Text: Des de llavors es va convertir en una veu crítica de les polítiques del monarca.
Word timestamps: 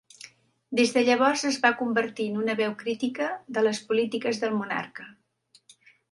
Des 0.77 0.91
de 0.93 1.01
llavors 1.09 1.41
es 1.49 1.57
va 1.65 1.69
convertir 1.81 2.25
en 2.33 2.39
una 2.43 2.55
veu 2.61 2.73
crítica 2.79 3.27
de 3.57 3.63
les 3.67 3.81
polítiques 3.91 4.41
del 4.45 4.55
monarca. 4.63 5.07